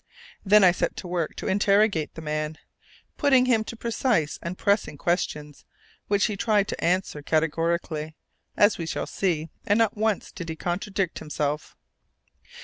Then 0.43 0.63
I 0.63 0.71
set 0.71 0.95
to 0.95 1.07
work 1.07 1.35
to 1.35 1.47
interrogate 1.47 2.15
the 2.15 2.23
man, 2.23 2.57
putting 3.17 3.45
to 3.45 3.51
him 3.51 3.63
precise 3.63 4.39
and 4.41 4.57
pressing 4.57 4.97
questions 4.97 5.63
which 6.07 6.25
he 6.25 6.35
tried 6.35 6.67
to 6.69 6.83
answer 6.83 7.21
categorically, 7.21 8.15
as 8.57 8.79
we 8.79 8.87
shall 8.87 9.05
see, 9.05 9.49
and 9.67 9.77
not 9.77 9.95
once 9.95 10.31
did 10.31 10.49
he 10.49 10.55
contradict 10.55 11.19
himself. 11.19 11.75